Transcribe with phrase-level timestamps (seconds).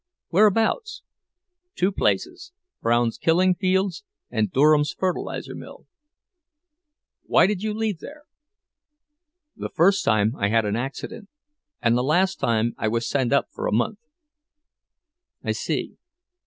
[0.29, 1.03] "Whereabouts?"
[1.75, 5.85] "Two places—Brown's killing beds and Durham's fertilizer mill."
[7.27, 8.23] "Why did you leave there?"
[9.55, 11.29] "The first time I had an accident,
[11.83, 13.99] and the last time I was sent up for a month."
[15.43, 15.97] "I see.